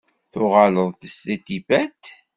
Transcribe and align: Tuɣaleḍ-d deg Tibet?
Tuɣaleḍ-d 0.31 1.01
deg 1.25 1.39
Tibet? 1.45 2.03